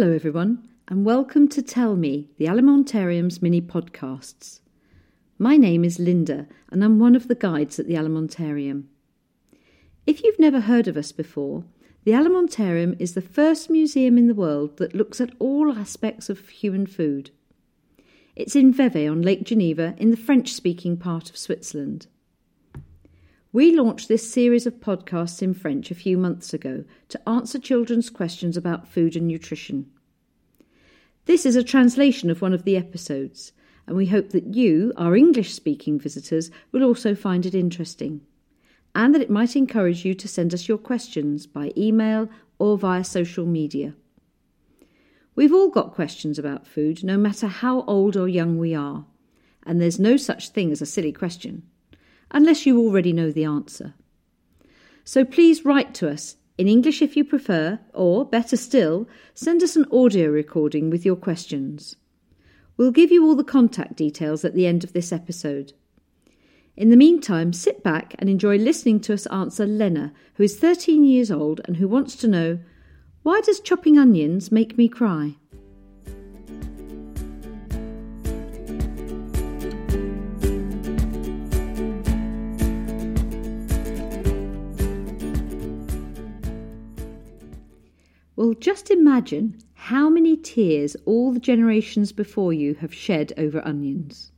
[0.00, 4.60] Hello, everyone, and welcome to Tell Me, the Alimentarium's mini podcasts.
[5.40, 8.84] My name is Linda, and I'm one of the guides at the Alimentarium.
[10.06, 11.64] If you've never heard of us before,
[12.04, 16.48] the Alimentarium is the first museum in the world that looks at all aspects of
[16.48, 17.32] human food.
[18.36, 22.06] It's in Vevey on Lake Geneva in the French speaking part of Switzerland.
[23.50, 28.10] We launched this series of podcasts in French a few months ago to answer children's
[28.10, 29.90] questions about food and nutrition.
[31.24, 33.52] This is a translation of one of the episodes,
[33.86, 38.20] and we hope that you, our English speaking visitors, will also find it interesting,
[38.94, 42.28] and that it might encourage you to send us your questions by email
[42.58, 43.94] or via social media.
[45.34, 49.06] We've all got questions about food, no matter how old or young we are,
[49.62, 51.62] and there's no such thing as a silly question
[52.30, 53.94] unless you already know the answer.
[55.04, 59.76] So please write to us, in English if you prefer, or, better still, send us
[59.76, 61.96] an audio recording with your questions.
[62.76, 65.72] We'll give you all the contact details at the end of this episode.
[66.76, 71.04] In the meantime, sit back and enjoy listening to us answer Lena, who is 13
[71.04, 72.58] years old and who wants to know
[73.24, 75.36] why does chopping onions make me cry?
[88.38, 94.30] Well, just imagine how many tears all the generations before you have shed over onions.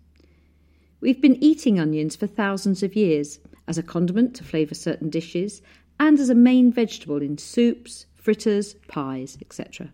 [1.03, 5.61] We've been eating onions for thousands of years as a condiment to flavour certain dishes
[5.99, 9.91] and as a main vegetable in soups, fritters, pies, etc.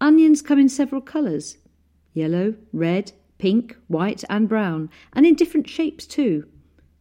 [0.00, 1.58] Onions come in several colours
[2.14, 6.46] yellow, red, pink, white, and brown, and in different shapes too.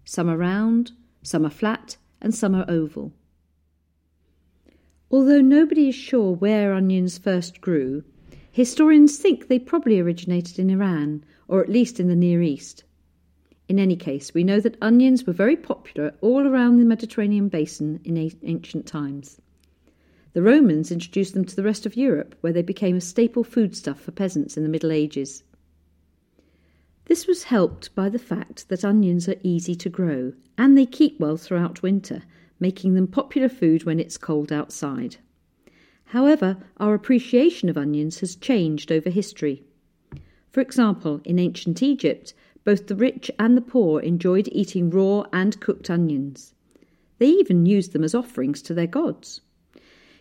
[0.06, 3.14] Some are round, some are flat, and some are oval.
[5.12, 8.04] Although nobody is sure where onions first grew,
[8.52, 12.84] historians think they probably originated in Iran, or at least in the Near East.
[13.68, 18.00] In any case, we know that onions were very popular all around the Mediterranean basin
[18.04, 19.42] in ancient times.
[20.34, 24.00] The Romans introduced them to the rest of Europe, where they became a staple foodstuff
[24.00, 25.44] for peasants in the Middle Ages.
[27.06, 31.20] This was helped by the fact that onions are easy to grow and they keep
[31.20, 32.22] well throughout winter,
[32.60, 35.18] making them popular food when it's cold outside.
[36.06, 39.64] However, our appreciation of onions has changed over history.
[40.50, 42.34] For example, in ancient Egypt,
[42.64, 46.54] both the rich and the poor enjoyed eating raw and cooked onions.
[47.20, 49.42] They even used them as offerings to their gods.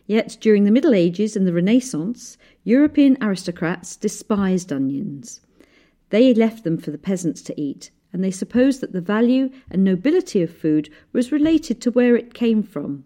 [0.07, 5.41] Yet during the Middle Ages and the Renaissance, European aristocrats despised onions.
[6.11, 9.85] They left them for the peasants to eat, and they supposed that the value and
[9.85, 13.05] nobility of food was related to where it came from.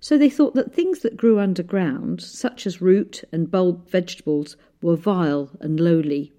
[0.00, 4.96] So they thought that things that grew underground, such as root and bulb vegetables, were
[4.96, 6.32] vile and lowly.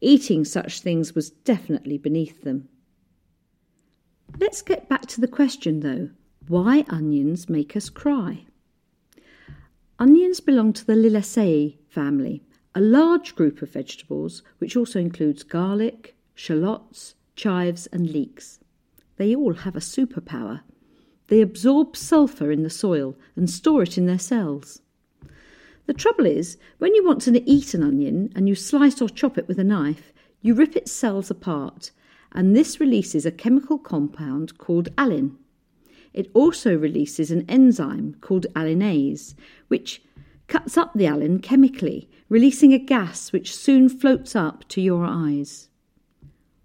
[0.00, 2.68] Eating such things was definitely beneath them.
[4.40, 6.10] Let's get back to the question, though
[6.48, 8.44] why onions make us cry?
[9.98, 12.42] Onions belong to the Liliaceae family,
[12.74, 18.58] a large group of vegetables which also includes garlic, shallots, chives, and leeks.
[19.16, 20.62] They all have a superpower.
[21.28, 24.82] They absorb sulphur in the soil and store it in their cells.
[25.86, 29.38] The trouble is, when you want to eat an onion and you slice or chop
[29.38, 31.90] it with a knife, you rip its cells apart,
[32.32, 35.36] and this releases a chemical compound called alliin.
[36.12, 39.34] It also releases an enzyme called alliinase,
[39.68, 40.02] which
[40.46, 45.68] cuts up the alliin chemically, releasing a gas which soon floats up to your eyes.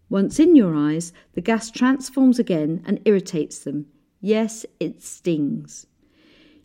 [0.10, 3.86] Once in your eyes, the gas transforms again and irritates them.
[4.22, 5.86] Yes, it stings.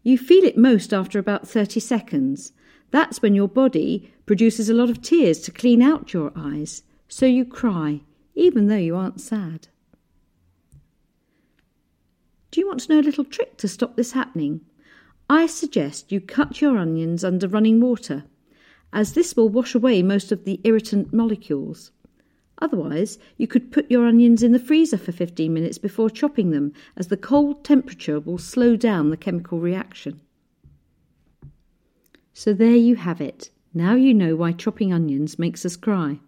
[0.02, 2.52] You feel it most after about 30 seconds.
[2.90, 7.26] That's when your body produces a lot of tears to clean out your eyes, so
[7.26, 8.00] you cry,
[8.34, 9.68] even though you aren't sad.
[12.50, 14.60] Do you want to know a little trick to stop this happening?
[15.28, 18.24] I suggest you cut your onions under running water,
[18.92, 21.90] as this will wash away most of the irritant molecules.
[22.58, 26.72] Otherwise, you could put your onions in the freezer for 15 minutes before chopping them,
[26.96, 30.20] as the cold temperature will slow down the chemical reaction.
[32.32, 33.50] So there you have it.
[33.72, 36.20] Now you know why chopping onions makes us cry.